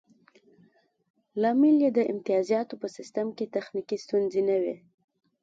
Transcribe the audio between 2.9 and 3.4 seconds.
سیستم